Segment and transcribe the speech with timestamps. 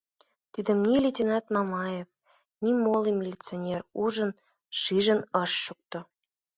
[0.53, 2.07] Тидым ни лейтенант Мамаев,
[2.63, 5.99] ни моло милиционер ужын-шижын ыш шукто...